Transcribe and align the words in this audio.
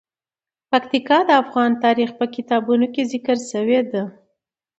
پکتیکا 0.69 1.17
د 1.27 1.31
افغان 1.41 1.71
تاریخ 1.83 2.09
په 2.19 2.25
کتابونو 2.35 2.85
کې 2.93 3.09
ذکر 3.13 3.37
شوی 3.51 3.79
دي. 3.91 4.03